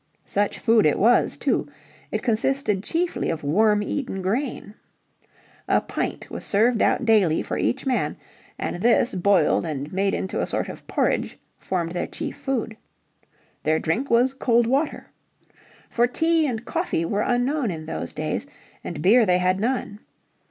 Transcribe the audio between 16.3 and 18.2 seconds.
and coffee were unknown in those